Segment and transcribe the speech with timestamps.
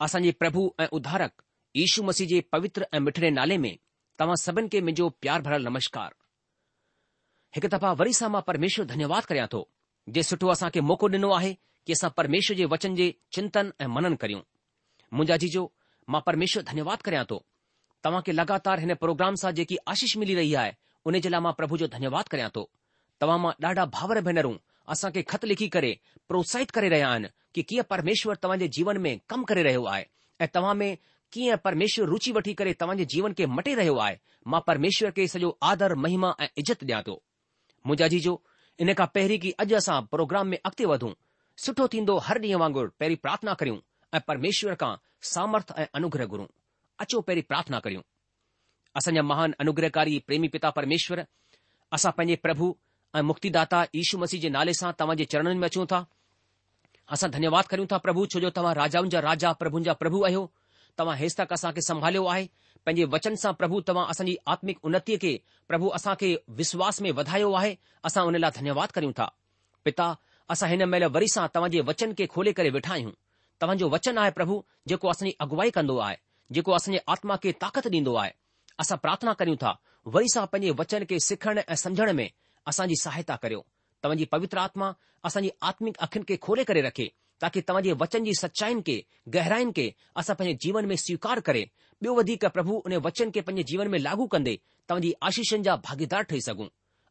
[0.00, 1.42] असांजे प्रभु ऐं उद्धारक
[1.76, 3.74] यीशू मसीह जे पवित्र ऐं मिठड़े नाले में
[4.18, 6.12] तव्हां सभिनि खे मुंहिंजो प्यार भरियलु नमस्कार
[7.56, 9.60] हिकु दफ़ा वरी सां मां परमेश्वर धन्यवाद करियां थो
[10.16, 11.52] जे सुठो असांखे मौक़ो ॾिनो आहे
[11.86, 13.06] कि असां परमेश्वर जे वचन जे
[13.38, 14.42] चिंतन ऐं मनन करियूं
[15.18, 15.64] मुंहिंजा जीजो
[16.14, 17.42] मां परमेश्वर धन्यवाद करियां थो
[18.04, 20.72] तव्हां खे लगातार हिन प्रोग्राम सां जेकी आशीष मिली रही आहे
[21.10, 22.68] उन जे लाइ मां प्रभु जो धन्यवाद करियां थो
[23.20, 24.56] तव्हां मां ॾाढा भाउर भेनरूं
[24.90, 25.90] असां खे ख़त लिखी करे
[26.28, 30.04] प्रोत्साहित करे रहिया आहिनि कि कीअं परमेश्वर तव्हांजे जीवन में कमु करे रहियो आहे
[30.40, 30.96] ऐं तव्हां में
[31.32, 34.16] कीअं परमेश्वर रुचि वठी करे तव्हांजे जीवन खे मटे रहियो आहे
[34.54, 37.16] मां परमेश्वर खे सॼो आदर महिमा ऐं इज़त ॾियां थो
[37.86, 38.34] मुंहिंजा जीजो
[38.80, 41.12] इन खां पहिरीं की अॼु असां प्रोग्राम में अॻिते वधूं
[41.66, 43.78] सुठो थींदो हर ॾींहुं वांगुरु पहिरीं प्रार्थना करियूं
[44.16, 44.94] ऐं परमेश्वर खां
[45.34, 46.46] सामर्थ ऐं अनुग्रह घुरूं
[47.04, 48.02] अचो पहिरीं प्रार्थना करियूं
[49.00, 51.24] असांजा महान अनुग्रहकारी प्रेमी पिता परमेश्वर
[51.98, 52.74] असां पंहिंजे प्रभु
[53.16, 55.98] ऐं मुक्तिदाता ईशू मसीह जे नाले सां तव्हां जे चरणनि में अचूं था
[57.16, 60.42] असां धन्यवाद करियूं था प्रभु छो जो तव्हां राजाउनि जा राजा प्रभुनि जा प्रभु आहियो
[60.98, 62.48] तव्हां हेसि तक असांखे संभालियो आहे
[62.86, 65.34] पंहिंजे वचन सां प्रभु तव्हां असांजी आत्मिक उन्नतीअ खे
[65.72, 66.30] प्रभु असां खे
[66.62, 67.76] विश्वास में वधायो आहे
[68.10, 69.28] असां उन लाइ धन्यवाद करियूं था
[69.88, 70.08] पिता
[70.56, 73.12] असां हिन महिल वरी सां तव्हां जे वचन खे खोले करे वेठा आहियूं
[73.64, 74.56] तव्हांजो वचन आहे प्रभु
[74.92, 76.16] जेको असांजी अगुवाई कंदो आहे
[76.58, 78.30] जेको असांजे आत्मा खे ताक़त ॾींदो आहे
[78.84, 79.72] असां प्रार्थना करियूं था
[80.14, 82.28] वरी सां पंहिंजे वचन खे सिखण ऐं समझण में
[82.66, 83.60] असांजी सहायता करियो
[84.04, 84.90] तव्हांजी पवित्र आत्मा
[85.24, 87.08] असांजी आत्मिक अखियुनि खे खोले करे रखे
[87.42, 89.00] ताकी तव्हांजे वचन जी सचाइन खे
[89.34, 91.60] गहराइनि खे असां पंहिंजे जीवन में स्वीकार करे
[92.02, 94.56] ॿियो वधीक प्रभु उन वचन खे पंहिंजे जीवन में लागू कंदे
[94.90, 96.66] तव्हांजी आशीषनि जा भागीदार ठही सघूं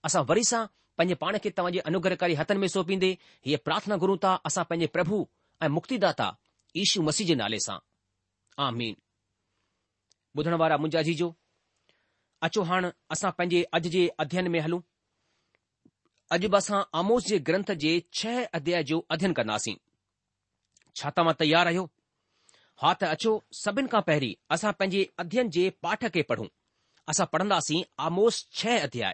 [0.06, 0.66] असां वरी सां
[0.98, 3.12] पंहिंजे पाण खे तव्हांजे अनुग्रहकारी हथनि में सौंपीदे
[3.46, 5.22] हीअ प्रार्थना घुरूं था असां पंहिंजे प्रभु
[5.66, 6.30] ऐं मुक्तिदाता
[6.82, 7.78] ईशू मसीह जे नाले सां
[8.64, 8.68] आ
[10.38, 11.16] ॿुधण वारा मुंहिंजा जी
[12.48, 14.80] अचो हाण असां पंहिंजे अॼु जे अध्यन में हलूं
[16.34, 19.76] अॼु बि असां आमोस जे ग्रंथ जे छह अध्याय जो अध्यन कंदासीं
[21.00, 21.82] छा तव्हां तयारु आहियो
[22.84, 26.48] हा त अचो सभिनि खां पहिरीं असां पंहिंजे अध्ययन जे पाठ खे पढ़ूं
[27.14, 29.14] असां पढ़ंदासीं आमोस छह अध्याय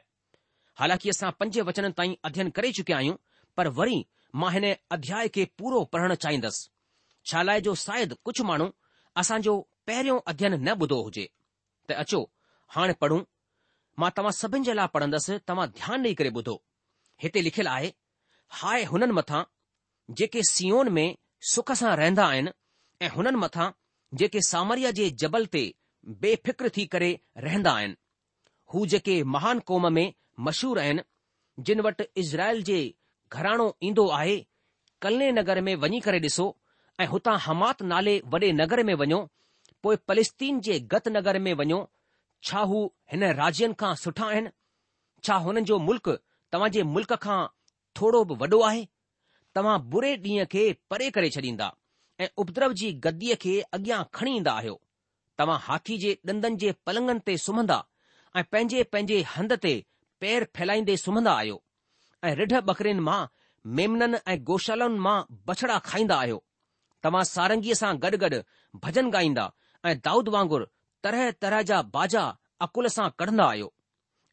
[0.81, 3.15] हालांकि असां पंज वचन ताईं अध्ययन करे चुकिया आहियूं
[3.57, 3.97] पर वरी
[4.43, 6.69] मां हिन अध्याय खे पूरो पढ़णु चाहींदसि
[7.31, 8.69] छा लाइ जो शायदि कुझु माण्हू
[9.23, 9.57] असांजो
[9.89, 11.27] पहिरियों अध्ययन न ॿुधो हुजे
[11.89, 12.21] त अचो
[12.77, 13.21] हाणे पढ़ूं
[14.01, 16.57] मां तव्हां सभिनि जे लाइ पढ़ंदसि तव्हां ध्यानु ॾेई करे ॿुधो
[17.23, 17.91] हिते लिखियलु आहे
[18.61, 19.43] हाय हुननि मथां
[20.19, 21.07] जेके सीओन में
[21.53, 22.51] सुख सां रहंदा आहिनि
[23.05, 23.69] ऐं हुननि मथां
[24.19, 25.63] जेके सामरिया जे जबल ते
[26.25, 27.09] बेफिक्र थी करे
[27.45, 27.95] रहंदा आहिनि
[28.73, 30.13] हू जेके महान कौम में
[30.49, 31.01] मशहूर आहिनि
[31.69, 32.77] जिन वटि इज़राइल जे
[33.37, 34.37] घराणो ईंदो आहे
[35.01, 36.45] कल्ले नगर में वञी करे ॾिसो
[36.99, 39.19] ऐं हुतां हमात नाले वॾे नगर में वञो
[39.83, 41.79] पोइ पलिस्तीन जे गत नगर में वञो
[42.49, 44.51] छा हू हिन राज्यनि खां सुठा आहिनि
[45.23, 46.09] छा हुननि जो मुल्क़
[46.57, 47.37] तव्हां जे मुल्क खां
[47.99, 48.85] थोरो बि वॾो आहे
[49.55, 51.65] तव्हां बुरे ॾींहं खे परे करे छॾींदा
[52.23, 54.79] ऐं उपद्रव जी गद्दीअ खे अॻियां खणी ईंदा आहियो
[55.39, 57.77] तव्हां हाथी जे ॾंदनि जे पलंगनि ते सुम्हंदा
[58.37, 59.73] ऐं पंहिंजे पंहिंजे हंध ते
[60.21, 61.57] पैर फैलाईंदे सुम्हंदा आहियो
[62.27, 63.19] ऐं रिढ बकरिन मां
[63.77, 65.15] मेमननि ऐं गौशालनि मां
[65.49, 66.39] बछड़ा खाईंदा आहियो
[67.03, 68.41] तव्हां सारंगीअ सां गॾु गॾु
[68.87, 69.45] भॼन ॻाईंदा
[69.89, 70.67] ऐं दाऊद वांगुर
[71.03, 72.25] तरह तरह जा बाजा
[72.67, 73.71] अकुल सां कढंदा आहियो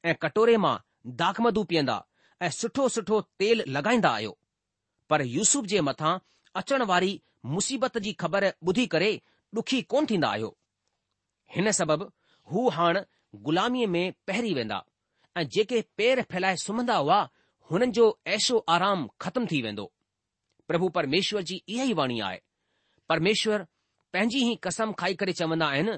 [0.09, 0.75] ऐं कटोरे मां
[1.23, 2.00] दाख़ू पीअंदा
[2.44, 4.32] ऐं सुठो सुठो तेल लॻाईंदा आहियो
[5.11, 6.17] पर यूसुफ़ जे मथां
[6.61, 7.12] अचण वारी
[7.52, 9.08] मुसीबत जी ख़बर ॿुधी करे
[9.58, 10.49] ॾुखी कोन थींदा आहियो
[11.55, 12.05] हिन सबबि
[12.50, 13.00] हू हाणे
[13.46, 14.81] ग़ुलामीअ में पहिरीं वेंदा
[15.38, 17.20] ऐं जेके पेर फैलाए सुम्हंदा हुआ
[17.70, 18.06] हुननि जो
[18.37, 19.87] ऐशो आराम ख़तम थी वेंदो
[20.69, 22.41] प्रभु परमेश्वर जी इहा ई वाणी आहे
[23.14, 23.67] परमेश्वर
[24.12, 25.96] पंहिंजी ही कसम खाई करे चवंदा आहिनि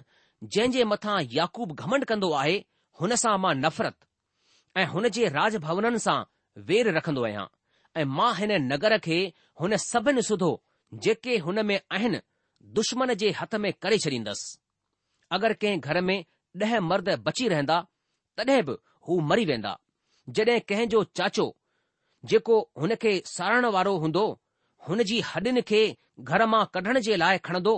[0.54, 2.56] जंहिं जे मथां याकूब घमंड कंदो आहे
[3.00, 3.98] हुन सां मां नफ़रत
[4.82, 6.19] ऐं हुन जे राज भवननि सां
[6.69, 7.47] वेर रखन्दो आहियां
[8.00, 9.17] ऐं मां हिन नगर खे
[9.61, 10.50] हुन सभिनी सुधो
[11.06, 12.20] जेके हुन में आहिनि
[12.79, 14.56] दुश्मन जे हथ में करे छॾींदसि
[15.37, 16.19] अगरि कंहिं घर में
[16.62, 17.76] ॾह मर्द बची रहंदा
[18.38, 18.76] तॾहिं बि
[19.08, 19.73] हू मरी वेंदा
[20.37, 21.47] जड॒हिं कंहिं जो चाचो
[22.31, 24.25] जेको हुन खे सारण वारो हूंदो
[24.88, 25.81] हुन जी हॾिन खे
[26.20, 27.75] घर मां कढण जे लाइ खणंदो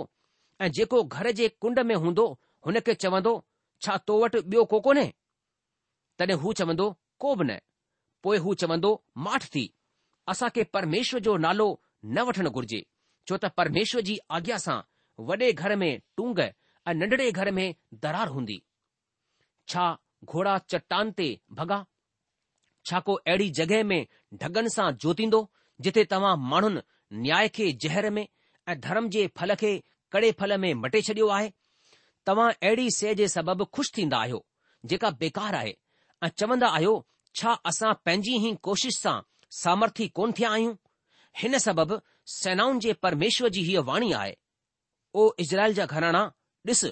[0.61, 2.25] ऐं जेको घर जे कुंड में हूंदो
[2.67, 3.33] हुन खे चवंदो
[3.83, 5.07] छा तो वटि ॿियो कोन्हे
[6.19, 6.87] तॾहिं हू चवंदो
[7.25, 7.57] को बि न
[8.23, 8.91] पोइ हू चवंदो
[9.25, 9.63] माठ थी
[10.31, 11.67] असां खे परमेश्वर जो नालो
[12.05, 12.81] न वठणु घुर्जे
[13.29, 14.79] छो त परमेश्वर जी आज्ञा सां
[15.29, 17.67] वॾे घर में टूंग ऐं नंढड़े घर में
[18.03, 18.57] दरार हूंदी
[19.73, 19.85] छा
[20.33, 21.29] घोड़ा चट्टान ते
[21.59, 21.79] भॻा
[22.89, 24.05] छा को अहिड़ी जॻहि में
[24.43, 25.41] ढगनि सां जोतींदो
[25.87, 26.81] जिथे तव्हां माण्हुनि
[27.25, 29.71] न्याय खे ज़हर में ऐं धर्म जे फल खे
[30.13, 31.51] कड़े फल में मटे छडि॒यो आहे
[32.29, 34.43] तव्हां अहिड़ी शइ जे सबबि खु़शि थींदा आहियो
[34.93, 35.75] जेका बेकार आहे
[36.25, 36.95] ऐं चवंदा आहियो
[37.37, 39.17] छा असां पंहिंजी ई कोशिश सां
[39.63, 40.75] सामर्थी कोन थिया आहियूं
[41.41, 41.97] हिन सबबि
[42.37, 44.33] सेनाउनि जे परमेश्वर जी हीअ वाणी आहे
[45.21, 46.23] ओ इज़राइल जा घराणा
[46.69, 46.83] ॾिस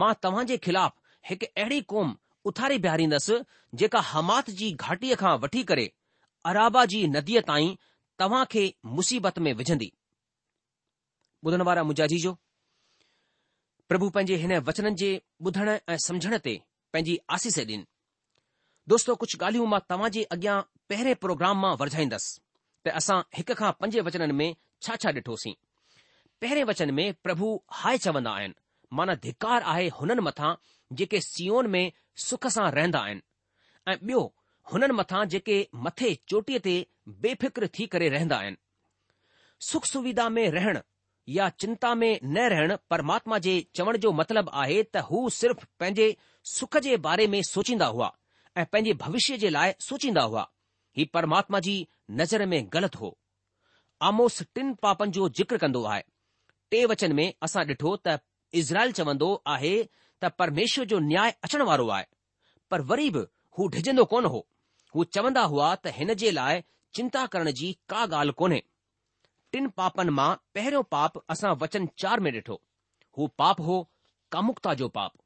[0.00, 0.92] मां तव्हां जे ख़िलाफ़
[1.30, 2.12] हिकु अहिड़ी क़ौम
[2.50, 3.38] उथारी बीहारींदसि
[3.82, 5.86] जेका हमात जी घाटीअ खां वठी करे
[6.52, 7.74] अराबा जी नदीअ ताईं
[8.22, 8.64] तव्हां खे
[9.00, 9.92] मुसीबत में विझंदी
[11.46, 12.32] ॿुधण वारा मुजाजी जो
[13.88, 15.10] प्रभु पंहिंजे हिन वचननि जे
[15.48, 16.54] ॿुधण ऐं समुझण ते
[16.92, 17.84] पंहिंजी आसीस ॾीन
[18.90, 20.52] दोस्तो कुझु ॻाल्हियूं मां तव्हां जे अॻियां
[20.92, 22.40] पहिरें प्रोग्राम मां वरझाईंदसि
[22.86, 24.56] त असां हिक खां पंजे वचननि में
[24.86, 25.52] छा छा ॾिठोसीं
[26.44, 27.50] पहिरें वचन में प्रभु
[27.82, 28.54] हाय चवंदा आहिनि
[29.00, 30.50] माना धिकार आहे हुननि मथां
[31.02, 31.84] जेके सीओन में
[32.26, 34.22] सुख सां रहंदा आहिनि ऐं ॿियो
[34.72, 36.74] हुननि मथां जेके मथे चोटीअ ते
[37.26, 38.60] बेफ़िक्र थी करे रहंदा आहिनि
[39.70, 40.80] सुख सुविधा में रहण
[41.38, 46.08] या चिंता में न रहण परमात्मा जे चवण जो मतिलबु आहे त हू सिर्फ़ पंहिंजे
[46.56, 48.10] सुख जे बारे में सोचींदा हुआ
[48.58, 50.46] ऐं पंहिंजे भविष्य जे लाइ सोचींदा हुआ
[50.96, 51.74] हीउ परमात्मा जी
[52.20, 53.16] नज़र में ग़लति हो
[54.08, 56.02] आमोस टिन पापनि जो जिक्र कंदो आहे
[56.70, 58.18] टे वचन में असां ॾिठो त
[58.62, 59.70] इज़राइल चवंदो आहे
[60.24, 62.04] त परमेश्वर जो न्याय अचण वारो आहे
[62.70, 63.22] पर वरी बि
[63.58, 64.46] हू डिॼंदो कोन हो
[64.94, 66.62] हू चवंदा हुआ त हिन जे लाइ
[66.98, 68.62] चिंता करण जी का ॻाल्हि कोन्हे
[69.56, 70.28] टिन पापनि मां
[70.58, 72.60] पहिरियों पाप असां वचन चार में ॾिठो
[73.18, 73.80] हू पाप हो
[74.36, 75.16] कामुकता जो पाप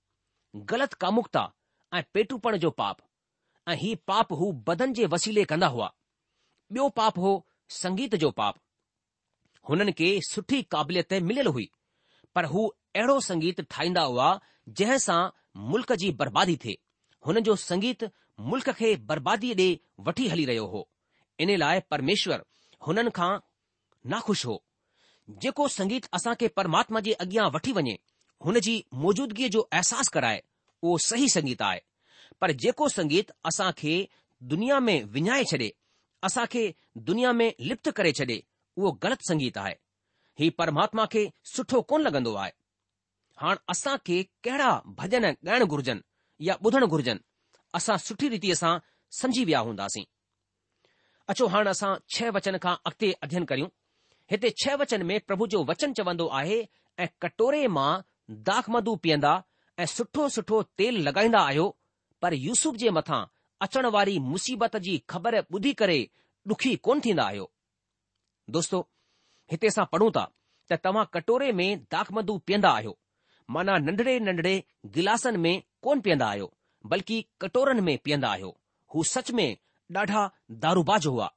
[0.74, 1.44] ग़लति कामुकता
[1.94, 3.05] ऐं पेटुपण जो पाप
[3.72, 5.86] ऐं हीउ पाप हू बदन जे वसीले कंदा हुआ
[6.76, 7.30] ॿियो पाप हो
[7.80, 8.58] संगीत जो पाप
[9.68, 11.68] हुननि खे सुठी क़ाबिलियत मिलियलु हुई
[12.34, 14.28] पर हू अहिड़ो संगीत ठाहींदा हुआ
[14.80, 15.18] जंहिंसां
[15.72, 16.76] मुल्क़ जी बर्बादी थिए
[17.26, 18.04] हुन जो संगीत
[18.52, 19.68] मुल्क़ खे बर्बादीअ ॾे
[20.08, 20.86] वठी हली रहियो हो
[21.46, 22.44] इन लाइ परमेश्वर
[22.86, 23.32] हुननि खां
[24.14, 24.56] नाख़ुशि हो
[25.46, 27.98] जेको संगीत असांखे परमात्मा जे अॻियां वठी वञे
[28.46, 28.76] हुन जी
[29.06, 31.80] मौजूदगीअ जो अहसासु कराए उहो सही संगीत आहे
[32.40, 33.92] पर जेको संगीत असां खे
[34.52, 35.68] दुनिया में विञाए छॾे
[36.28, 36.64] असां खे
[37.10, 38.36] दुनिया में लिप्त करे छॾे
[38.76, 39.74] उहो ग़लति संगीत आहे
[40.40, 41.22] ही परमात्मा खे
[41.54, 42.52] सुठो कोन लॻंदो आहे
[43.44, 46.02] हाणे असां खे कहिड़ा भॼन ॻाइण घुर्जनि
[46.48, 47.26] या ॿुधणु घुर्जनि
[47.80, 48.74] असां सुठी रीतीअ सां
[49.20, 50.04] समझी विया हूंदासीं
[51.32, 53.68] अचो हाणे असां छह वचन खां अॻिते अध्यन करियूं
[54.30, 56.60] हिते छह वचन में प्रभु जो वचन चवंदो आहे
[56.98, 57.90] ऐं कटोरे मां
[58.50, 59.32] दाख मधू पीअंदा
[59.82, 61.66] ऐं सुठो सुठो तेल लॻाईंदा आहियो
[62.22, 63.24] पर यूसुफ जे मथां
[63.66, 65.98] अचण वारी मुसीबत जी ख़बर ॿुधी करे
[66.52, 67.48] ॾुखी कोन थींदा आहियो
[68.56, 68.80] दोस्तो
[69.52, 70.24] हिते असां पढ़ूं था
[70.70, 72.96] त तव्हां कटोरे में दाखमदू पीअंदा आहियो
[73.56, 74.54] माना नंढड़े नंढड़े
[74.96, 76.52] गिलासनि में कोन पीअंदा आहियो
[76.94, 78.50] बल्कि कटोरनि में पीअंदा आहियो
[78.94, 79.48] हू सच में
[79.98, 80.24] ॾाढा
[80.64, 81.28] दारूबाज हुआ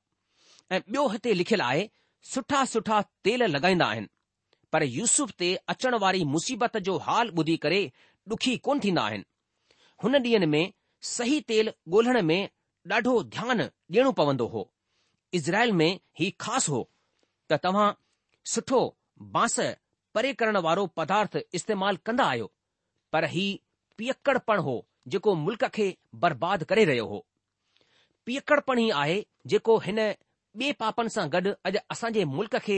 [0.71, 1.87] ऐं ॿियो हिते लिखियलु आहे
[2.33, 4.07] सुठा सुठा तेल लॻाईंदा आहिनि
[4.73, 7.81] पर यूसुफ ते अचण वारी मुसीबत जो हाल ॿुधी करे
[8.33, 9.25] ॾुखी कोन थींदा आहिनि
[10.03, 10.71] हुन ॾींहनि में
[11.03, 12.49] सही तेल ॻोल्हण में
[12.91, 14.61] ॾाढो ध्यानु ॾियणो पवंदो हो
[15.39, 15.89] इज़राइल में
[16.19, 16.87] ही ख़ासि हो
[17.51, 17.89] त तव्हां
[18.53, 18.79] सुठो
[19.35, 19.59] बांस
[20.15, 22.51] परे करण वारो पदार्थ इस्तेमालु कंदा आहियो
[23.13, 23.45] पर ही
[23.97, 24.75] पियकड़पण हो
[25.13, 25.89] जेको मुल्क़ खे
[26.23, 27.25] बर्बाद करे रहियो हो
[28.25, 29.99] पियकड़पण ई आहे जेको हिन
[30.59, 32.77] ॿिए पापनि सां गॾु अॼु असां जे मुल्क़ खे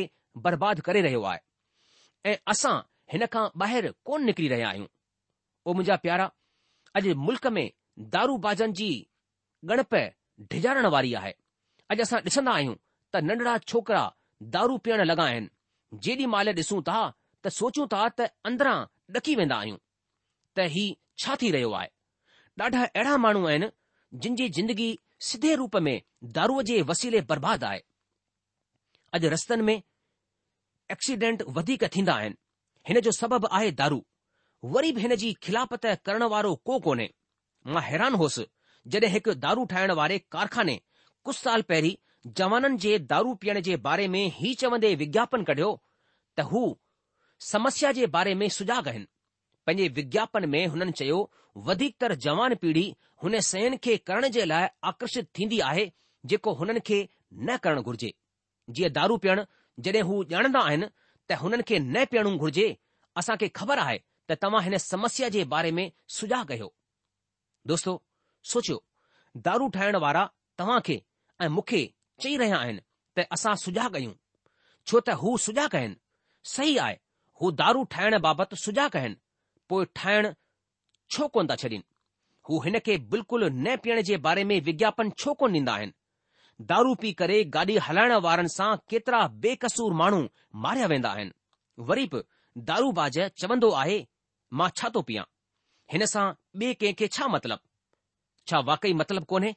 [0.49, 2.73] बर्बाद करे रहियो आहे ऐं असां
[3.13, 4.87] हिन खां ॿाहिरि कोन निकिरी रहिया आहियूं
[5.65, 6.27] ओ मुंहिंजा प्यारा
[6.99, 7.65] अॼु मुल्क़ में
[8.13, 8.87] दारू बाज़नि जी
[9.69, 10.11] गणपढ
[10.53, 11.31] डिझारण वारी आहे
[11.93, 12.75] अॼु असां ॾिसंदा आहियूं
[13.15, 14.01] त नंढड़ा छोकरा
[14.55, 16.97] दारू पीअण लॻा आहिनि जेॾी महिल ॾिसूं था
[17.45, 18.75] त सोचूं था त अंदरां
[19.17, 19.77] ॾकी वेंदा आहियूं
[20.57, 20.85] त ही
[21.23, 21.89] छा थी रहियो आहे
[22.65, 23.67] ॾाढा अहिड़ा माण्हू आहिनि
[24.25, 24.89] जिन जी जिंदगी
[25.29, 25.93] सिधे रूप में
[26.39, 27.81] दारूअ जे वसीले बर्बादु आहे
[29.19, 29.75] अॼु रस्तनि में
[30.97, 32.37] एक्सीडेंट वधीक थींदा आहिनि
[32.89, 34.01] हिन जो सबबु आहे दारू
[34.69, 37.09] वरी बि हिन जी खिलापत करण वारो को कोन्हे
[37.75, 38.45] मां हैरान होसि
[38.93, 40.75] जॾहिं हिकु दारू ठाहिण वारे कारखाने
[41.25, 41.95] कुझु साल पहिरीं
[42.39, 45.69] जवाननि जे दारू पीअण जे बारे में ही चवंदे विज्ञापन कढियो
[46.39, 46.61] त हू
[47.47, 49.07] समस्या जे बारे में सुजाॻ आहिनि
[49.65, 51.19] पंहिंजे विज्ञापन में हुननि चयो
[51.69, 52.85] वधीकतर जवान पीढ़ी
[53.23, 55.91] हुन सयन खे करण जे लाइ आकर्षित थींदी आहे
[56.33, 57.01] जेको हुननि खे
[57.49, 58.13] न करणु घुर्जे
[58.77, 59.45] जीअं दारू पीअणु
[59.87, 60.91] जॾहिं हू ॼाणंदा आहिनि
[61.29, 62.69] त हुननि खे न पीअण घुर्जे
[63.23, 63.99] असां खे ख़बर आहे
[64.41, 66.73] तव्हां हिन समस्या जे बारे में सुजाॻ कयो
[67.67, 68.01] दोस्तो
[68.51, 68.83] सोचियो
[69.45, 71.01] दारू ठाहिण वारा तव्हां खे
[71.41, 71.83] ऐं मूंखे
[72.21, 72.79] चई रहिया आहिनि
[73.17, 74.13] त असां सुजाॻ कयूं
[74.87, 75.35] छो त हू
[75.71, 75.95] कयनि
[76.55, 76.95] सही आहे
[77.41, 79.15] हू दारू ठाहिण बाबति कयनि
[79.69, 80.33] पोइ ठाहिण
[81.11, 81.81] छो कोन था छॾीनि
[82.49, 85.97] हू हिन खे बिल्कुलु न पीअण जे बारे में विज्ञापन छो कोन ॾींदा आहिनि
[86.69, 90.21] दारू पी करे गाॾी हलाइण वारनि सां केतिरा बेकसूर माण्हू
[90.65, 91.31] मारिया वेंदा आहिनि
[91.89, 92.21] वरी बि
[92.69, 93.97] दारूबाज चवंदो आहे
[94.59, 95.23] मां छा थो पीआं
[95.93, 96.23] हिन सां
[96.61, 97.67] ॿिए कंहिंखे छा मतिलबु
[98.49, 99.51] छा वाकई मतिलबु कोन्हे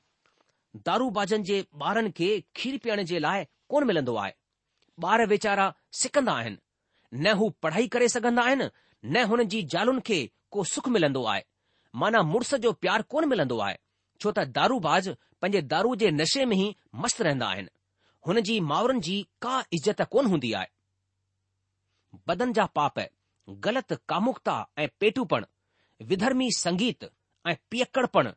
[0.88, 1.56] दारूबाज़नि जे
[1.90, 2.28] ॿारनि खे
[2.60, 4.32] खीर पीअण जे लाइ कोन मिलंदो आहे
[5.12, 5.66] ॿार वीचारा
[6.00, 6.58] सिकंदा आहिनि
[7.20, 8.68] न हू पढ़ाई करे सघंदा आहिनि
[9.04, 10.18] न हुननि जी ज़ालुनि खे
[10.56, 11.44] को सुख मिलंदो आहे
[12.02, 13.76] माना मुड़ुस जो प्यारु कोन मिलंदो आहे
[14.20, 15.10] छो त दारूबाज़
[15.40, 16.68] पंहिंजे दारू जे नशे में ई
[17.04, 17.74] मस्तु रहंदा आहिनि
[18.28, 22.98] हुन जी माउरनि जी का इज़त कोन हूंदी आहे बदन जा पाप
[23.48, 25.44] ग़लत कामुकता ऐं पेटूपण
[26.08, 27.04] विधर्मी संगीत
[27.48, 28.30] ऐं पियकड़पण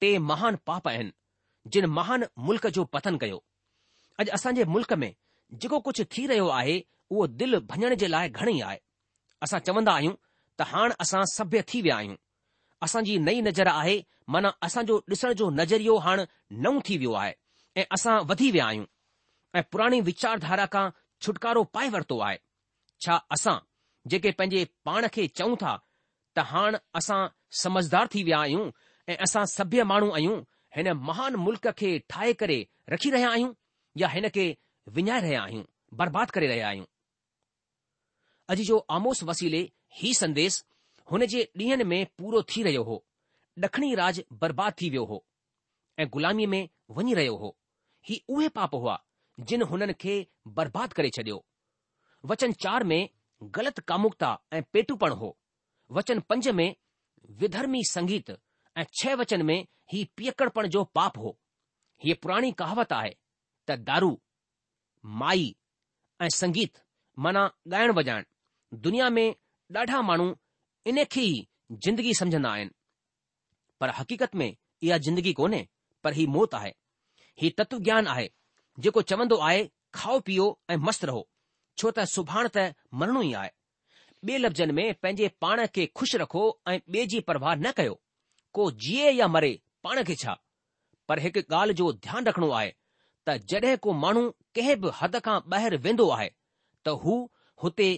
[0.00, 1.12] टे महान पाप आहिनि
[1.72, 3.38] जिन महान मुल्क़ जो पतन कयो
[4.20, 5.14] अॼु असांजे मुल्क़ में
[5.62, 6.78] जेको कुझु थी रहियो आहे
[7.10, 8.78] उहो दिलि भञण जे लाइ घणेई आहे
[9.42, 10.14] असां चवंदा आहियूं
[10.58, 12.16] त हाणे असां सभ्य थी विया आहियूं
[12.82, 13.98] असांजी नई नज़र आहे
[14.34, 16.24] माना असांजो ॾिसण जो नज़रियो हाणे
[16.64, 17.32] नओं थी वियो आहे
[17.80, 18.86] ऐं असां वधी विया आहियूं
[19.58, 20.88] ऐं पुराणी वीचारधारा खां
[21.24, 22.38] छुटकारो पाए वरितो आहे
[23.04, 23.58] छा असां
[24.12, 25.76] जेके पंहिंजे पाण खे चऊं था
[26.38, 27.24] त हाणे असां
[27.62, 28.70] समझदार थी विया आहियूं
[29.12, 30.40] ऐं असां सभ्य माण्हू आहियूं
[30.76, 32.58] हिन महान मुल्क खे ठाहे करे
[32.90, 33.52] रखी रहिया आहियूं
[34.02, 34.46] या हिन खे
[34.96, 35.64] विञाए रहिया आहियूं
[36.00, 36.86] बर्बाद करे रहिया आहियूं
[38.52, 39.60] अॼु जो आमोस वसीले
[40.00, 40.58] ही संदेस
[41.10, 42.98] हुन जे ॾींहनि में पूरो थी रहियो हो
[43.64, 45.20] ॾखणी राज बर्बाद थी वियो हो
[46.02, 47.56] ऐं ग़ुलामीअ में वञी रहियो हो
[48.08, 48.98] ही उहे पाप हुआ
[49.50, 50.14] जिन हुननि खे
[50.58, 51.44] बर्बाद करे छडि॒यो
[52.32, 53.02] वचन चार में
[53.56, 55.36] गलत कामुकता ऐं पेटूपण हो
[55.96, 56.74] वचन पंज में
[57.40, 58.30] विधर्मी संगीत
[58.78, 59.58] ऐं छह वचन में
[59.92, 61.36] ही पियकड़पण जो पाप हो
[62.04, 63.10] हीअ पुराणी कहावत आहे
[63.68, 64.10] त दारू
[65.22, 65.54] माई
[66.22, 66.78] ऐं संगीत
[67.26, 68.24] माना ॻाइण वॼाइण
[68.86, 69.28] दुनिया में
[69.76, 70.26] ॾाढा माण्हू
[70.92, 71.46] इन खे ई
[71.84, 72.70] जिंदगी समझंदा आहिनि
[73.80, 75.66] पर हक़ीक़त में इहा जिंदगी कोन्हे
[76.04, 76.72] पर ही मौत आहे
[77.42, 78.28] ही तत्व ज्ञान आहे
[78.84, 79.68] जेको चवंदो आहे
[80.00, 81.28] खाओ पीओ ऐं मस्तु रहो
[81.80, 82.66] छो त सुभाणे त
[83.02, 83.50] मरणो ई आहे
[84.28, 87.94] ॿिए लफ़्ज़नि में पंहिंजे पाण खे खु़शि रखो ऐं ॿिए जी परवाह न कयो
[88.58, 89.50] को जीए या मरे
[89.84, 90.34] पाण खे छा
[91.08, 92.70] पर हिकु ॻाल्हि जो ध्यानु रखणो आहे
[93.26, 94.22] त जड॒हिं को माण्हू
[94.58, 96.28] कंहिं बि हद खां ॿाहिरि वेंदो आहे
[96.86, 97.14] त हू
[97.62, 97.88] हुते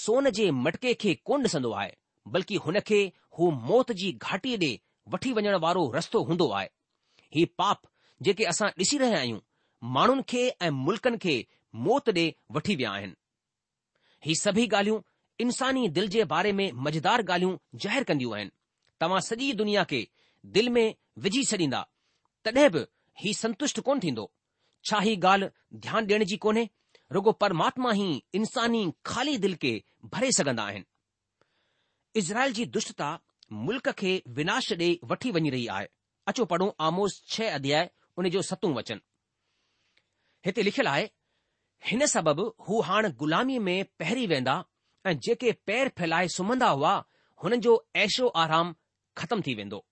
[0.00, 1.92] सोन जे मटके खे कोन ॾिसंदो आहे
[2.36, 3.00] बल्कि हुन खे
[3.38, 4.70] हू मौत जी घाटीअ ॾे
[5.14, 6.68] वठी वञण वारो रस्तो हूंदो आहे
[7.36, 7.78] ही पाप
[8.26, 9.40] जेके असां ॾिसी रहिया आहियूं
[9.96, 11.36] माण्हुनि खे ऐं मुल्कनि खे
[11.74, 13.14] मौत ॾे वठी विया आहिनि
[14.24, 15.00] ही सभी ॻाल्हियूं
[15.40, 18.50] इंसानी दिल जे बारे में मज़ेदार ॻाल्हियूं ज़ाहिरु कंदियूं आहिनि
[19.00, 20.06] तव्हां सॼी दुनिया खे
[20.56, 20.94] दिल में
[21.26, 21.82] विझी छॾींदा
[22.44, 22.84] तॾहिं बि
[23.22, 24.30] हीउ संतुष्ट कोन थींदो
[24.90, 25.48] छा ही ॻाल्हि
[25.86, 26.68] ध्यानु ॾियण जी कोन्हे
[27.16, 28.10] रुगो परमात्मा ई
[28.40, 29.72] इंसानी खाली दिलि खे
[30.14, 30.84] भरे सघंदा आहिनि
[32.22, 33.08] इज़राइल जी दुष्टता
[33.68, 35.88] मुल्क़ खे विनाश ॾे वठी वञी रही आहे
[36.32, 39.00] अचो पढ़ो आमोस छह अध्याय उनजो सतूं वचन
[40.46, 41.08] हिते लिखियलु आहे
[41.88, 44.54] हिन सबबि हू हाणे ग़ुलामीअ में पहरी वेंदा
[45.06, 46.94] ऐं जेके पैर फैलाए सुम्हंदा हुआ
[47.42, 47.72] हुननि जो
[48.02, 48.74] ऐशो आराम
[49.20, 49.84] ख़तम थी वेंदो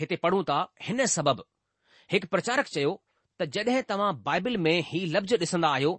[0.00, 1.44] हिते पढ़ूं था हिन सबबि
[2.12, 2.92] हिकु प्रचारक चयो
[3.40, 5.92] त जड॒हिं तव्हां बाइबिल में ही लफ़्ज़ ॾिसंदा आहियो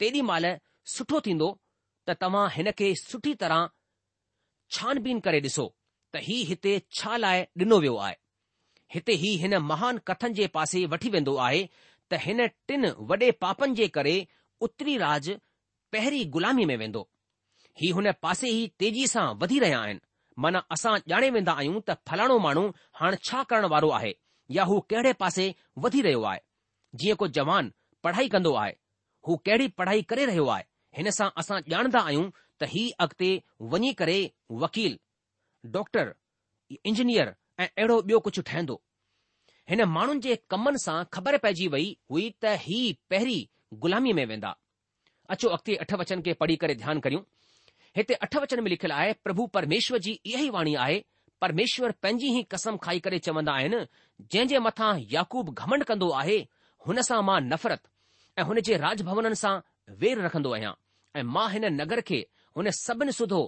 [0.00, 0.46] तेॾी महिल
[0.94, 1.50] सुठो थींदो
[2.08, 3.68] त तव्हां हिन खे सुठी तरह
[4.78, 5.66] छानबीन करे ॾिसो
[6.14, 8.16] त हीउ हिते छा लाइ ॾिनो वियो आहे
[8.94, 11.66] हिते ही हिन महान कथन जे पासे वठी वेंदो आहे
[12.10, 14.14] त हिन टिन वॾे पापनि जे करे
[14.66, 15.30] उत्तरी राज
[15.94, 17.02] पहिरीं ग़ुलामी में वेंदो
[17.80, 20.00] हीउ हुन पासे ई तेज़ी सां वधी रहिया आहिनि
[20.44, 22.64] माना असां ॼाणे वेंदा आहियूं त फलाणो माण्हू
[23.00, 24.12] हाणे छा करण वारो आहे
[24.58, 25.46] या हू कहिड़े पासे
[25.86, 26.40] वधी रहियो आहे
[27.02, 27.70] जीअं को जवान
[28.06, 28.74] पढ़ाई कंदो आहे
[29.28, 30.68] हू कहिड़ी पढ़ाई करे रहियो आहे
[31.00, 32.28] हिन सां असां ॼाणंदा आहियूं
[32.62, 33.32] त ही अॻिते
[33.74, 34.18] वञी करे
[34.64, 34.98] वकील
[35.78, 36.12] डॉक्टर
[36.78, 38.82] इंजीनियर ऐं अहिड़ो ॿियो कुझु ठहंदो
[39.70, 42.78] हिन माण्हुनि जे कमनि सां ख़बर पइजी वई हुई त ही
[43.12, 43.42] पहिरीं
[43.82, 44.50] ग़ुलामीअ में वेंदा
[45.34, 47.22] अचो अॻिते अठ वचन खे पढ़ी करे ध्यानु करियूं
[47.98, 50.96] हिते अठ वचन में लिखियलु आहे प्रभु परमेश्वर जी इहा ई वाणी आहे
[51.44, 53.80] परमेश्वर पंहिंजी ई कसम खाई करे चवंदा आहिनि
[54.32, 56.38] जंहिं जे मथां याकूब घमंड कंदो आहे
[56.86, 57.86] हुन सां मां नफ़रत
[58.38, 59.52] ऐं हुन जे राजभवननि सां
[60.02, 60.72] वेर रखंदो आहियां
[61.20, 62.20] ऐं मां हिन नगर खे
[62.58, 63.40] हुन सभिनी सुधो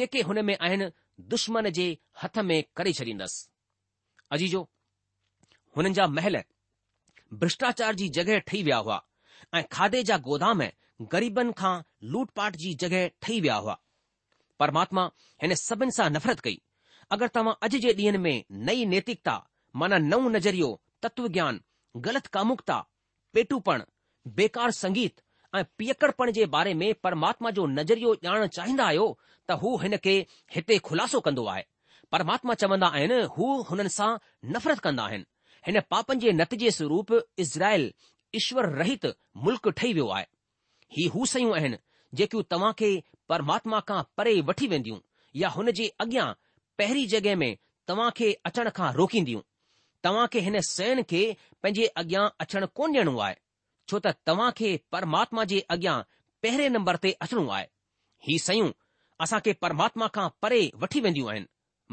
[0.00, 0.90] जेके हुन में आहिनि
[1.36, 1.86] दुश्मन जे
[2.24, 3.40] हथ में करे छॾींदसि
[4.38, 4.64] अजीजो
[5.78, 6.36] हुननि जा महल
[7.40, 8.96] भ्रष्टाचार जी जॻहि ठही विया हुआ
[9.58, 10.62] ऐं खाधे जा गोदाम
[11.12, 11.72] ग़रीबनि खां
[12.14, 13.76] लूटपाट जी जॻहि ठही विया हुआ
[14.62, 15.04] परमात्मा
[15.42, 16.58] हिन सभिनि सां नफ़रत कई
[17.18, 19.36] अगरि तव्हां अॼु जे ॾींहनि में नई नैतिकता
[19.82, 20.70] माना नओ नज़रियो
[21.06, 21.60] तत्व ज्ञान
[22.08, 22.80] ग़लति कामुकता
[23.38, 23.84] पेटूपण
[24.42, 25.22] बेकार संगीत
[25.60, 29.06] ऐं पियकड़पण जे बारे में परमात्मा जो नज़रियो ॼाणण चाहींदा आहियो
[29.48, 30.16] त हू हिन खे
[30.56, 31.64] हिते खु़लासो कंदो आहे
[32.16, 34.10] परमात्मा चवंदा आहिनि हू हुननि सां
[34.56, 35.26] नफ़रत कंदा आहिनि
[35.66, 37.92] हिन पापनि जे नतीजे स्वरूप इज़राइल
[38.38, 39.06] ईश्वर रहित
[39.44, 40.26] मुल्क ठही वियो आहे
[40.96, 41.76] ही हू सयूं आहिनि
[42.20, 42.90] जेकियूं तव्हां खे
[43.28, 44.98] परमात्मा खां परे वठी वेंदियूं
[45.42, 46.26] या हुन जे अॻियां
[46.78, 47.50] पहिरीं जॻहि में
[47.88, 49.40] तव्हां खे अचण खां रोकींदियूं
[50.04, 51.22] तव्हां खे हिन सयन खे
[51.62, 53.34] पंहिंजे अॻियां अचणु कोन ॾियणो आहे
[53.90, 55.96] छो त तव्हां खे परमात्मा जे अॻियां
[56.42, 57.66] पहिरें नंबर ते अचणो आहे
[58.28, 58.70] ही सयूं
[59.26, 61.46] असां खे परमात्मा खां परे वठी वेंदियूं आहिनि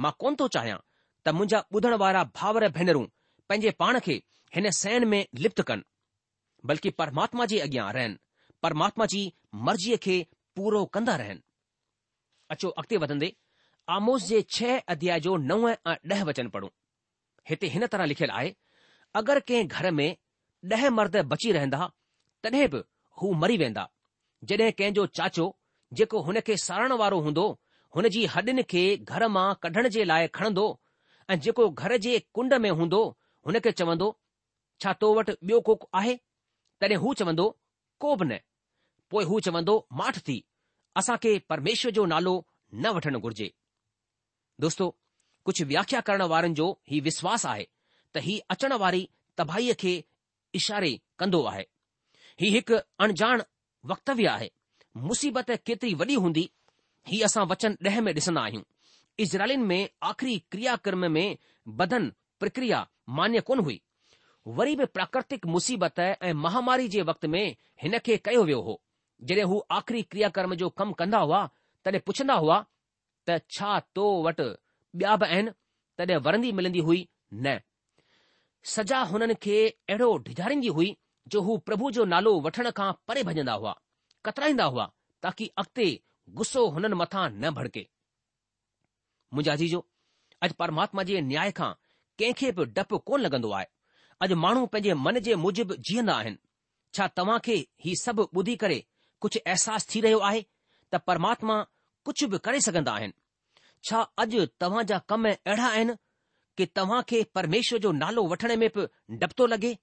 [0.05, 0.79] मां कोन थो चाहियां
[1.25, 3.05] त मुंहिंजा ॿुधण वारा भाउर भेनरूं
[3.49, 4.13] पंहिंजे पाण खे
[4.55, 5.83] हिन सैन में लिप्त कनि
[6.69, 8.17] बल्कि परमात्मा जे अॻियां रहनि
[8.65, 9.19] परमात्मा जी
[9.67, 10.15] मर्ज़ीअ खे
[10.59, 11.41] पूरो कंदा रहनि
[12.55, 13.29] अचो अॻिते वधंदे
[13.97, 16.69] आमोस जे छह अध्याय जो नव ऐं ॾह वचन पढ़ूं
[17.51, 18.55] हिते हिन तरह लिखियलु आहे
[19.21, 20.09] अगरि कंहिं घर में
[20.75, 21.87] ॾह मर्द बची रहंदा
[22.47, 22.81] तॾहिं बि
[23.21, 23.83] हू मरी वेंदा
[24.53, 25.45] जॾहिं कंहिंजो चाचो
[25.99, 27.45] जेको हुन खे सारण वारो हूंदो
[27.95, 30.65] हुन जी हॾियुनि खे घर मां कढण जे लाइ खणंदो
[31.29, 33.03] ऐं जेको घर जे कुंड में हूंदो
[33.45, 34.07] हुन खे चवंदो
[34.81, 36.13] छा तो वटि ॿियो को आहे
[36.81, 37.45] तॾहिं हू चवंदो
[38.03, 38.39] को बि न
[39.11, 40.37] पोइ हू चवंदो माठ थी
[41.01, 42.33] असां खे परमेश्वर जो नालो
[42.73, 43.47] न वठणु घुर्जे
[44.65, 44.87] दोस्तो
[45.49, 47.65] कुझु व्याख्या करण वारनि जो ही विश्वास आहे
[48.15, 49.03] त ही अचण वारी
[49.39, 49.93] तबाहीअ खे
[50.61, 51.65] इशारे कंदो आहे
[52.41, 53.41] ही हिकु अणजाण
[53.91, 54.49] वक्तव्य आहे
[55.09, 56.45] मुसीबत केतिरी वॾी हूंदी
[57.11, 58.63] ही असां वचन ॾह में ॾिसंदा आहियूं
[59.25, 59.79] इज़राइलिन में
[60.11, 61.27] आख़िरी क्रियाक्रम में
[61.81, 62.09] बदन
[62.43, 63.81] प्रक्रिया मान्य कोन हुई
[64.47, 68.81] वरी बि प्राकृतिक मुसीबत ऐं महामारी जे वक़्त में हिन खे कयो वियो हो
[69.29, 71.45] जॾहिं हू आख़िरी क्रियाकर्म जो कमु कंदा हुआ
[71.85, 72.63] तॾहिं पुछंदा हुआ
[73.29, 77.59] त छा तो वटि वरंदी मिलंदी हुई न
[78.75, 80.95] सजा हुननि खे अहिड़ो डिझारींदी हुई
[81.33, 83.73] जो हू प्रभु जो नालो वठण खां परे भॼंदा हुआ
[84.25, 84.85] कतराईंदा हुआ
[85.23, 85.87] ताकी अॻिते
[86.37, 87.87] गुस्सो हुननि मथां न भड़के
[89.33, 89.85] मुंहिंजा जो
[90.45, 91.73] अॼु परमात्मा जे न्याय खां
[92.19, 93.65] कंहिंखे बि डपु कोन लॻंदो आहे
[94.23, 96.37] अॼु माण्हू पंहिंजे मन जे मूजिबि जीअंदा आहिनि
[96.95, 98.77] छा तव्हां खे ही सभु ॿुधी करे
[99.21, 100.41] कुझु अहसासु थी रहियो आहे
[100.93, 101.55] त परमात्मा
[102.05, 103.15] कुझु बि करे सघंदा आहिनि
[103.87, 105.95] छा अॼु तव्हां जा कम अहिड़ा आहिनि
[106.57, 108.87] कि तव्हां खे परमेश्वर जो नालो वठण में बि
[109.23, 109.73] डप थो लॻे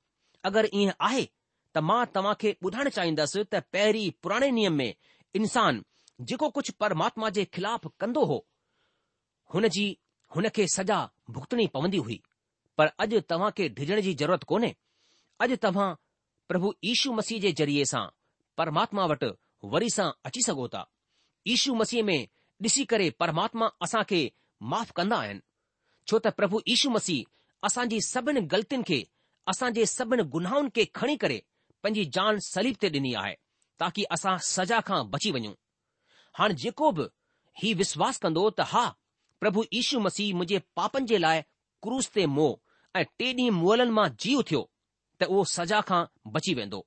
[0.50, 1.24] अगरि ईअं आहे
[1.74, 4.94] त मां तव्हां खे ॿुधाइण चाहींदुसि त पहिरीं पुराणे नियम में
[5.40, 5.82] इंसान
[6.30, 8.38] जेको कुझु परमात्मा जे ख़िलाफ़ु कंदो हो
[9.54, 9.84] हुन जी
[10.34, 10.98] हुन खे सजा
[11.30, 12.16] भुगतणी पवंदी हुई
[12.78, 14.72] पर अॼु तव्हां खे डिॼण जी ज़रूरत कोन्हे
[15.44, 15.90] अॼु तव्हां
[16.50, 18.04] प्रभु इशू मसीह जे ज़रिये सां
[18.58, 19.30] परमात्मा वटि
[19.72, 20.84] वरी सां अची सघो था
[21.56, 22.20] इशू मसीह में
[22.64, 24.18] ॾिसी करे परमात्मा असांखे
[24.72, 25.40] माफ़ु कंदा आहिनि
[26.08, 28.98] छो त प्रभु इशू मसीह असांजी सभिनि ग़लतियुनि खे
[29.52, 31.38] असां जे सभिनी गुनाहनि खे खणी करे
[31.86, 33.34] पंहिंजी जान सलीब ते ॾिनी आहे
[33.82, 35.52] ताकी असां सजा खां बची वञू
[36.38, 37.08] हाणे जेको बि
[37.62, 38.84] ही विश्वास कन्दो त हा
[39.42, 41.42] પ્રભુ ઈસુ મસી મને પાપન જે લાય
[41.82, 42.48] ક્રોસતે મો
[42.98, 44.64] એ ટેડી મોલન માં જીઉ થ્યો
[45.18, 46.80] તે ઓ સજા કા બચી વેંદો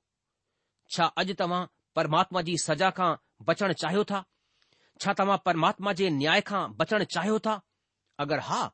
[0.92, 1.62] છા અજ તવા
[1.96, 3.12] પરમાત્માજી સજા કા
[3.46, 4.22] બચણ ચાહ્યો થા
[5.00, 7.58] છા તવા પરમાત્મા જે ન્યાય કા બચણ ચાહ્યો થા
[8.22, 8.68] અગર હા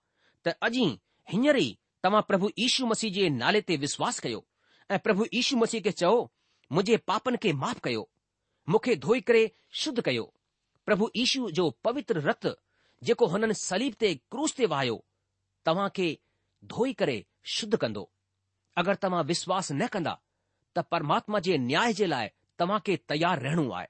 [0.44, 0.92] તે અજી
[1.32, 4.42] હિયરી તવા પ્રભુ ઈસુ મસી જે નાલેતે વિશ્વાસ કયો
[4.92, 6.30] એ પ્રભુ ઈસુ મસી કે ચાવ
[6.74, 8.04] મુજે પાપન કે માફ કયો
[8.72, 9.42] મુખે ધોઈ કરે
[9.80, 10.28] શુદ્ધ કયો
[10.86, 12.44] પ્રભુ ઈસુ જો પવિત્ર રત
[13.08, 14.96] जेको हुननि सलीब ते क्रूस ते वहायो
[15.66, 16.06] तव्हां खे
[16.74, 17.16] धोई करे
[17.54, 18.02] शुद्ध कंदो
[18.82, 20.12] अगरि तव्हां विश्वास न कंदा
[20.76, 23.86] त परमात्मा जे न्याय जे लाइ तव्हां खे तयार रहणो आहे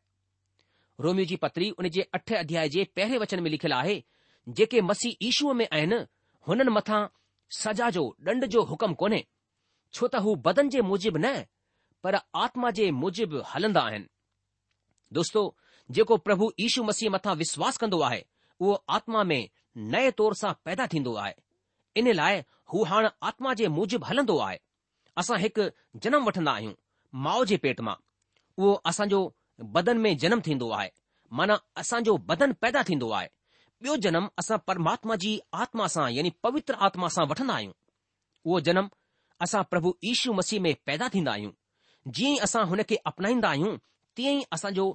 [1.06, 3.98] रोमियो जी पत्री उन जे अठे अध्याय जे पहिरें वचन में लिखियलु आहे
[4.60, 5.98] जेके मसीह ईशूअ में आहिनि
[6.48, 7.02] हुननि मथां
[7.60, 9.22] सजा जो ॾंड जो हुकम कोन्हे
[9.94, 11.34] छो त हू बदन जे मूजिबि न
[12.04, 14.06] पर आत्मा जे मूजिबि हलंदा आहिनि
[15.20, 15.42] दोस्तो
[16.00, 18.22] जेको प्रभु ईशू मसीह मथां विश्वास कंदो आहे
[18.62, 19.48] उहो आत्मा में
[19.92, 21.34] नए तौर सां पैदा थींदो आहे
[22.00, 24.58] इन लाइ हू हाणे आत्मा जे मूजिबु हलंदो आहे
[25.22, 25.64] असां हिकु
[26.04, 26.74] जनमु वठंदा आहियूं
[27.26, 27.94] माउ जे पेट मां
[28.58, 29.20] उहो असांजो
[29.76, 30.90] बदन में जनमु थींदो आहे
[31.38, 33.28] माना असांजो बदनु पैदा थींदो आहे
[33.86, 35.30] ॿियो जनम असां परमात्मा जी
[35.62, 37.74] आत्मा सां यानी पवित्र आत्मा सां वठंदा आहियूं
[38.46, 38.88] उहो जनम
[39.46, 41.52] असां प्रभु ईशू मसीह में पैदा थींदा आहियूं
[42.18, 43.72] जीअंई असां हुन खे अपनाईंदा आहियूं
[44.18, 44.86] तीअं ई असांजो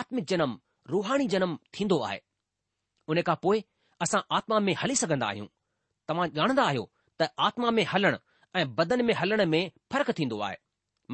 [0.00, 2.20] आत्म जनमु रुहाणी जनमु थींदो आहे
[3.10, 3.62] उन खां पोइ
[4.06, 5.46] असां आत्मा में हली सघंदा आहियूं
[6.10, 6.84] तव्हां ॼाणंदा आहियो
[7.20, 8.16] त आत्मा में हलण
[8.60, 9.60] ऐं बदन में हलण में
[9.92, 10.56] फ़र्क़ु थींदो आहे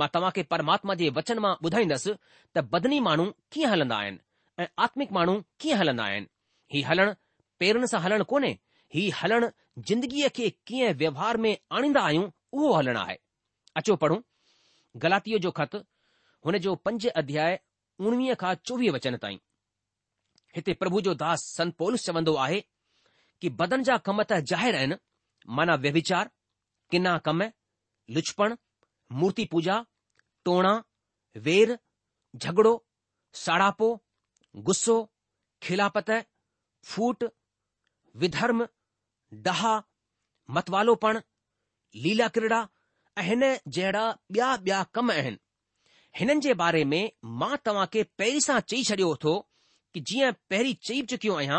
[0.00, 2.14] मां तव्हां खे परमात्मा जे वचन मां ॿुधाईंदसि
[2.54, 4.24] त बदनी माण्हू कीअं हलंदा आहिनि
[4.60, 6.28] ऐं आत्मिक माण्हू कीअं हलंदा आहिनि
[6.76, 7.14] ही हलण
[7.62, 8.52] पेरनि सां हलणु कोन्हे
[8.96, 9.46] ही हलण
[9.88, 13.16] ज़िंदगीअ खे कीअं व्यवहार में आणींदा आहियूं उहो हलणु आहे
[13.80, 14.18] अचो पढ़ूं
[15.04, 15.76] गलातीअ जो ख़त
[16.48, 17.58] हुन जो पंज अध्याय
[18.08, 19.38] उणिवीह खां चोवीह वचन ताईं
[20.56, 22.60] हिते प्रभु जो दास संत सनपोलस चवंदो आहे
[23.40, 24.96] की बदन जा कम त ज़ाहिरु आहिनि
[25.58, 26.30] माना व्यविचार
[26.92, 27.44] किना कमु
[28.16, 28.54] लुचपण
[29.20, 29.74] मूर्ति पूजा
[30.48, 30.72] टोणा
[31.48, 31.74] वेर
[32.36, 32.72] झगड़ो
[33.44, 33.88] साड़ापो
[34.68, 34.96] गुस्सो
[35.66, 36.10] खिलापत
[36.92, 37.24] फूट
[38.22, 38.66] विधर्म
[39.48, 39.74] डहा
[40.58, 41.20] मतवालोपणु
[42.04, 42.60] लीला क्रीड़ा
[43.18, 44.06] ऐं हिन जहिड़ा
[44.36, 45.38] ॿिया बिया कम आहिनि
[46.18, 47.00] हिननि जे बारे में
[47.40, 49.32] मां तव्हां खे पहिरीं सां चई छॾियो थो
[50.08, 51.58] जीअं पहिरीं चई चुकियूं आहियां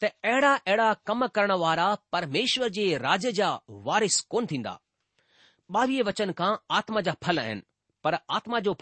[0.00, 3.50] त अहिड़ा अहिड़ा कम करण वारा परमेश्वर जे राज जा
[3.88, 4.18] वारिस
[4.50, 4.78] थींदा
[6.78, 7.62] आत्मा जा फल आहिनि
[8.04, 8.76] पर आत्मा जो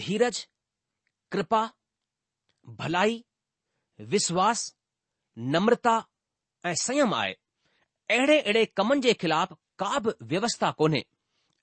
[0.00, 0.38] धीरज
[1.32, 1.58] कृपा
[2.78, 3.22] भलाई
[4.14, 4.62] विश्वास
[5.56, 5.96] नम्रता
[6.66, 7.36] ऐं सयम आहे
[8.22, 9.52] अहिड़े कमनि जे ख़िलाफ़
[9.82, 11.04] का बि व्यवस्था कोन्हे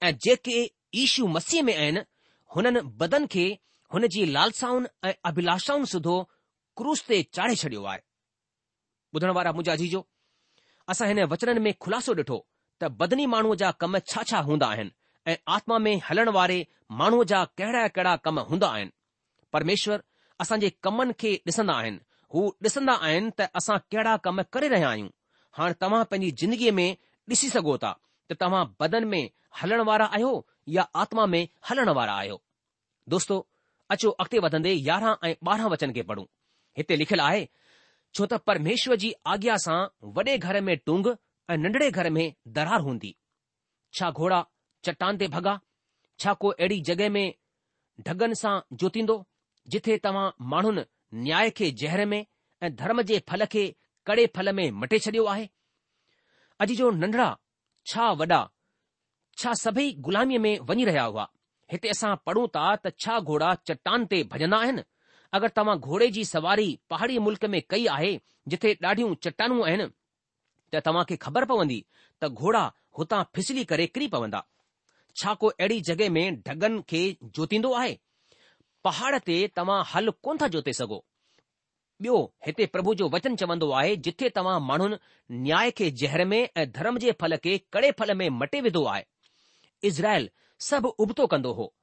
[0.07, 0.55] ऐं जेके
[1.03, 2.03] ईशू मसीह में आहिनि
[2.55, 3.45] हुननि बदन खे
[3.93, 6.15] हुन जी लालसाउनि ऐं अभिलाषाउनि सुधो
[6.79, 7.99] क्रूस ते चाढ़े छॾियो आहे
[9.15, 10.01] ॿुधण वारा मुंहिंजा जीजो
[10.93, 12.37] असां हिन वचननि में खु़लासो ॾिठो
[12.81, 14.91] त बदनी माण्हूअ जा कम छा छा हूंदा आहिनि
[15.31, 16.57] ऐं आत्मा में हलण वारे
[17.01, 18.91] माण्हूअ जा कहिड़ा कहिड़ा कम हूंदा आहिनि
[19.55, 20.03] परमेश्वर
[20.45, 21.99] असांजे कमनि खे ॾिसंदा आहिनि
[22.33, 25.13] हू ॾिसंदा आहिनि त असां कहिड़ा कम करे रहिया आहियूं
[25.59, 26.89] हाणे तव्हां पंहिंजी ज़िंदगीअ में
[27.35, 27.93] ॾिसी सघो था
[28.31, 29.23] त तव्हां बदन में
[29.61, 30.33] हलण वारा आहियो
[30.71, 32.41] या आत्मा में हलण वारा आहियो
[33.09, 33.45] दोस्तो
[33.91, 36.25] अचो अॻिते वधंदे यारहं ऐं ॿारहं वचन खे पढ़ूं
[36.77, 37.45] हिते लिखियलु आहे
[38.15, 39.79] छो त परमेश्वर जी आज्ञा सां
[40.17, 41.07] वॾे घर में टुंग
[41.51, 42.23] ऐं नंढड़े घर में
[42.57, 43.15] दरार हूंदी
[43.99, 44.39] छा घोड़ा
[44.87, 45.59] चट्टान ते भॻा
[46.23, 47.33] छा को अहिड़ी जॻहि में
[48.07, 49.17] ढगनि सां जोतींदो
[49.75, 50.85] जिथे तव्हां माण्हुनि
[51.27, 52.19] न्याय खे ज़हर में
[52.63, 53.65] ऐं धर्म जे फल खे
[54.07, 55.47] कड़े फल में मटे छॾियो आहे
[56.63, 57.29] अॼु जो नंढड़ा
[57.93, 58.41] छा वॾा
[59.37, 61.27] छा सभई गु़ामीअ में वञी रहिया हुआ
[61.71, 64.83] हिते असां पढ़ूं था त छा घोड़ा चटान ते भॼन आहिनि
[65.37, 68.11] अगरि तव्हां घोड़े जी सवारी पहाड़ी मुल्क़ में कई आहे
[68.53, 69.87] जिथे ॾाढियूं चटानू आहिनि
[70.73, 71.83] त तव्हां खे ख़बर पवंदी
[72.21, 72.63] त घोड़ा
[72.97, 74.43] हुतां फिसरी करे किरी पवंदा
[75.21, 77.01] छा को अहिड़ी जगहि में ढगनि खे
[77.35, 77.97] जोतींदो आहे
[78.85, 81.01] पहाड़ ते तव्हां हलु कोन था जोते सघो
[82.03, 84.97] ॿियो हिते प्रभु जो वचन चवन्दो आहे जिथे तव्हां माण्हुनि
[85.45, 89.05] न्याय खे ज़हर में ऐं धर्म जे फल खे कड़े फल में मटे विधो आहे
[89.85, 90.29] इज़राइल
[90.69, 91.73] सभु उबतो कंदो हो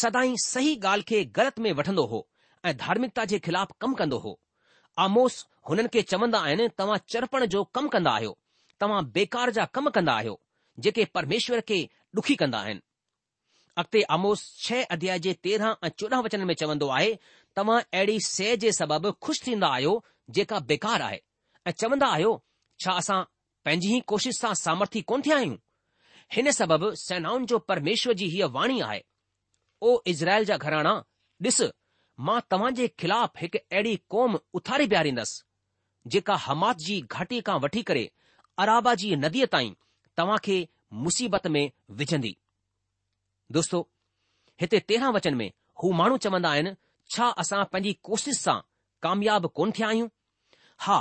[0.00, 2.26] सदाई सही ॻाल्हि खे ग़लति में वठंदो हो
[2.66, 4.38] ऐं धार्मिकता जे खिलाफ़ कमु कंदो हो
[5.04, 5.36] आमोस
[5.68, 8.36] हुननि खे चवंदा आहिनि तव्हां चरपण जो कमु कंदा आहियो
[8.80, 10.40] तव्हां बेकार जा कम कंदा आहियो
[10.86, 11.78] जेके परमेश्वर खे
[12.14, 12.80] डुखी कंदा आहिनि
[13.78, 17.12] अॻिते आमोस छह अध्याय जे तेरहं ऐं चोॾहं वचन में चवंदो आहे
[17.56, 19.92] तव्हां अहिड़ी सह जे सबबि खु़शि थींदा आहियो
[20.38, 21.20] जेका बेकार आहे
[21.66, 22.32] ऐं चवंदा आहियो
[22.84, 23.22] छा असां
[23.64, 25.56] पंहिंजी ई कोशिश सां सामर्थी कोन थिया आहियूं
[26.34, 29.00] हिन सबबि सेनाउनि जो परमेश्वर जी हीअ वाणी आहे
[29.88, 30.90] ओ इज़राइल जा घराणा
[31.44, 31.60] ॾिस
[32.26, 35.42] मां तव्हां जे ख़िलाफ़ हिकु अहिड़ी क़ौम उथारी पीआरींदुसि
[36.14, 38.04] जेका हमात जी घाटी खां वठी करे
[38.64, 39.72] अराबा जी नदीअ ताईं
[40.16, 40.56] तव्हां खे
[41.06, 41.64] मुसीबत में
[42.00, 42.36] विझंदी
[43.56, 43.80] दोस्तो
[44.60, 45.50] हिते तेरहं वचन में
[45.82, 46.74] हू माण्हू चवंदा आहिनि
[47.14, 48.58] छा असां पंहिंजी कोशिश सां
[49.06, 50.08] कामयाब कोन थिया आहियूं
[50.86, 50.98] हा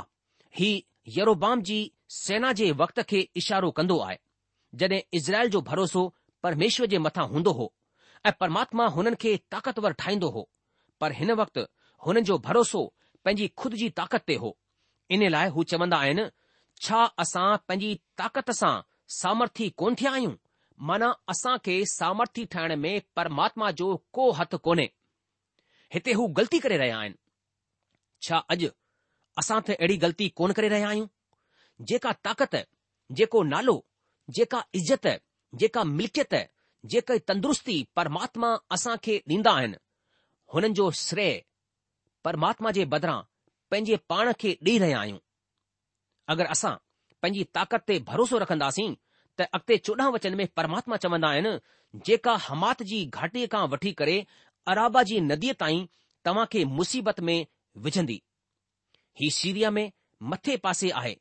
[0.59, 0.71] ही
[1.17, 1.79] यरोबाम जी
[2.21, 4.17] सेना जे वक़्त खे इशारो कंदो आहे
[4.77, 6.07] जॾहिं इज़राइल जो भरोसो
[6.43, 7.73] परमेश्वर जे मथां हूंदो हो
[8.25, 10.49] ऐं परमात्मा हुननि खे ताक़तवर ठाहींदो हो
[11.01, 11.61] पर हिन वक़्तु
[12.05, 12.83] हुननि जो भरोसो
[13.25, 14.55] पंहिंजी खुद जी ताक़त ते हो
[15.11, 16.29] इन लाइ हू चवंदा आहिनि
[16.81, 18.73] छा असां पंहिंजी ताक़त सां
[19.21, 20.33] सामर्थी कोन थिया आहियूं
[20.91, 24.89] माना असां खे सामर्थी ठाहिण में परमात्मा जो को हथ कोन्हे
[25.93, 27.15] हिते हू ग़लती करे रहिया आहिनि
[28.27, 28.69] छा अॼु
[29.43, 31.07] असां त अहिड़ी ग़लती कोन करे रहिया आहियूं
[31.91, 32.63] जेका ताक़त
[33.19, 33.77] जेको नालो
[34.37, 35.07] जेका इज़त
[35.61, 36.33] जेका मिल्कियत
[36.93, 39.77] जेकई तंदुरुस्ती परमात्मा असां खे ॾीन्दा आहिनि
[40.53, 41.31] हुननि जो श्रेय
[42.27, 43.19] परमात्मा जे बदिरां
[43.71, 45.19] पंहिंजे पाण खे ॾेई रहिया आहियूं
[46.33, 46.73] अगरि असां
[47.21, 48.93] पंहिंजी ताक़त ते भरोसो रखन्दासीं
[49.37, 51.53] त अॻिते चोॾहं वचन में परमात्मा चवंदा आहिनि
[52.09, 54.17] जेका हिमात जी घाटीअ खां वठी करे
[54.73, 55.85] अराबा जी नदीअ ताईं
[56.25, 57.39] तव्हां खे मुसीबत में
[57.87, 58.19] विझंदी
[59.21, 59.85] ही सीरिया में
[60.31, 61.15] मथे पासे आहे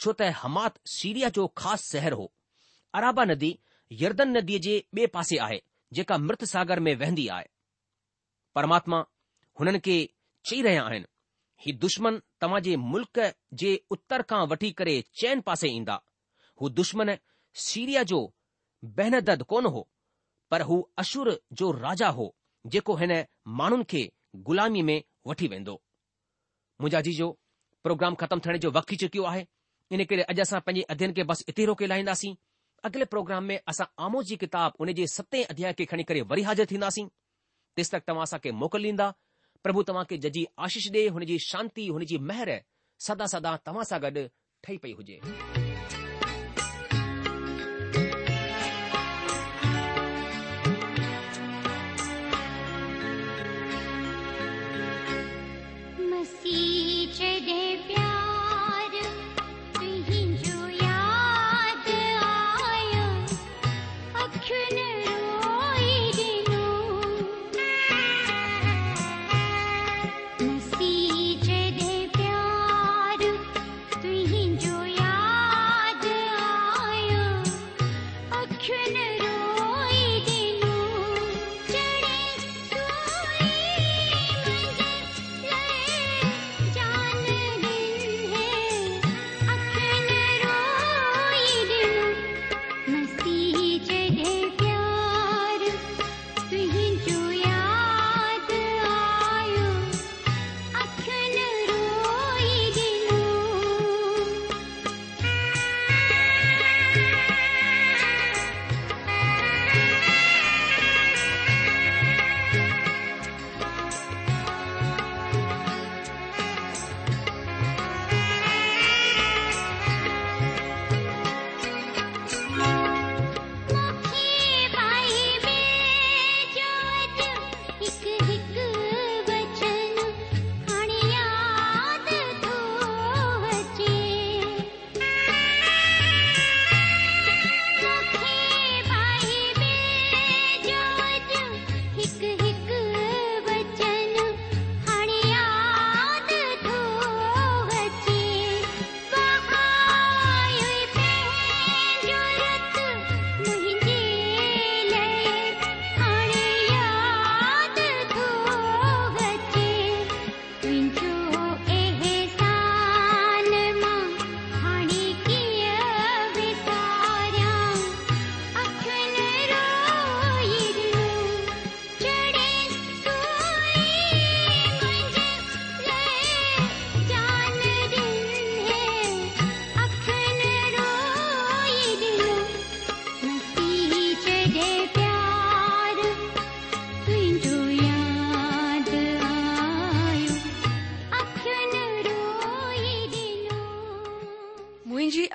[0.00, 2.28] छो त हमात सीरिया जो ख़ासि शहर हो
[2.98, 3.50] अराबा नदी
[4.02, 5.58] यर्दन नदीअ जे ॿिए पासे आहे
[5.98, 7.46] जेका मृत सागर में वेहंदी आहे
[8.58, 8.98] परमात्मा
[9.60, 9.96] हुननि खे
[10.50, 11.06] चई रहिया आहिनि
[11.64, 13.20] ही दुश्मन तव्हां जे मुल्क
[13.62, 15.98] जे उत्तर खां वठी करे चैन पासे ईंदा
[16.60, 17.14] हू दुश्मन
[17.68, 18.20] सीरिया जो
[18.98, 19.82] बहनद कोन हो
[20.50, 22.28] पर हू अशुर जो राजा हो
[22.76, 23.12] जेको हिन
[23.60, 24.02] माण्हुनि खे
[24.48, 25.74] ग़ुलामी में वठी वेंदो
[26.80, 27.30] मुंहिंजा जी जो
[27.84, 29.46] प्रोग्राम ख़तमु थियण जो वक़्तु थी चुकियो आहे
[29.98, 32.34] इन करे अॼु असां पंहिंजे अध्यन खे बसि इते ई रोके लाहींदासीं
[32.84, 36.42] अॻिले प्रोग्राम में असां आमो जी किताबु उन जे सते अध्याय खे खणी करे वरी
[36.50, 37.06] हाज़िर थींदासीं
[37.80, 39.10] जेसितक तव्हां असांखे मोकल ॾींदा
[39.66, 42.56] प्रभु तव्हांखे जजी आशीष डिए हुनजी शांती हुनजी महर
[43.08, 44.26] सदा सदा तव्हां सां गॾु
[44.64, 45.59] ठही पई हुजे
[78.62, 78.99] could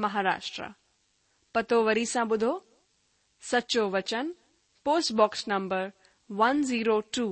[0.00, 0.64] महाराष्ट्र
[1.54, 2.52] पतो वरी सा बुधो
[3.50, 4.32] सचो वचन
[4.84, 5.90] postbox number
[6.48, 7.28] 102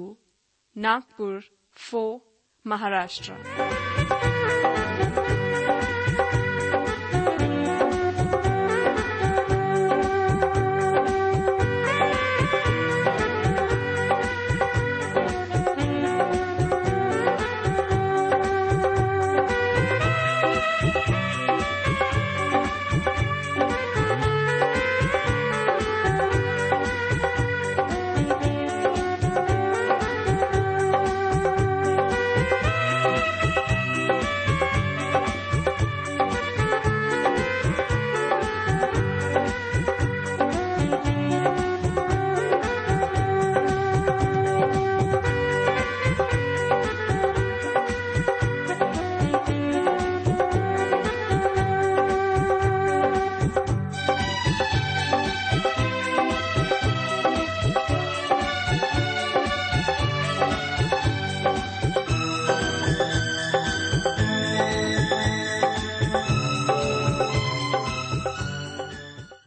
[0.89, 1.41] Nagpur
[1.89, 3.86] four Maharashtra